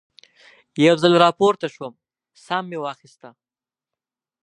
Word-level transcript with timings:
یو 0.85 0.95
ځل 1.01 1.13
را 1.23 1.29
پورته 1.39 1.67
شوم، 1.73 1.93
ساه 2.45 2.61
مې 2.69 2.77
واخیسته. 2.81 3.29